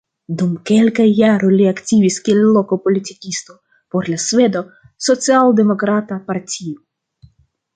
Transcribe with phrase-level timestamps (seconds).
[0.37, 3.57] Dum kelkaj jaroj li aktivis kiel loka politikisto
[3.97, 4.65] por la Sveda
[5.09, 7.31] Socialdemokrata Partio.